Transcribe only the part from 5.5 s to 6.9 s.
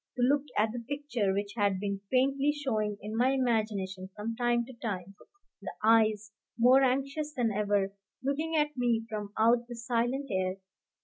the eyes, more